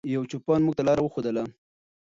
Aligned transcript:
یو 0.15 0.23
چوپان 0.31 0.59
موږ 0.63 0.73
ته 0.77 0.83
لاره 0.87 1.01
وښودله. 1.03 1.43